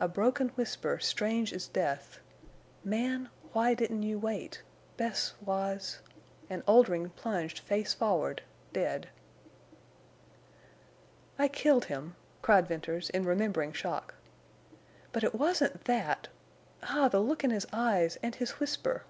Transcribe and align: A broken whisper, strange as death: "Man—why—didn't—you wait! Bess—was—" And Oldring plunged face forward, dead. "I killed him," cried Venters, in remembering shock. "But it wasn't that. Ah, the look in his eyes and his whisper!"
A 0.00 0.08
broken 0.08 0.48
whisper, 0.54 0.98
strange 1.00 1.52
as 1.52 1.68
death: 1.68 2.18
"Man—why—didn't—you 2.82 4.18
wait! 4.18 4.62
Bess—was—" 4.96 5.98
And 6.48 6.62
Oldring 6.66 7.10
plunged 7.10 7.58
face 7.58 7.92
forward, 7.92 8.40
dead. 8.72 9.10
"I 11.38 11.48
killed 11.48 11.84
him," 11.84 12.16
cried 12.40 12.68
Venters, 12.68 13.10
in 13.10 13.26
remembering 13.26 13.74
shock. 13.74 14.14
"But 15.12 15.24
it 15.24 15.34
wasn't 15.34 15.84
that. 15.84 16.28
Ah, 16.84 17.08
the 17.08 17.20
look 17.20 17.44
in 17.44 17.50
his 17.50 17.66
eyes 17.70 18.16
and 18.22 18.34
his 18.34 18.52
whisper!" 18.60 19.04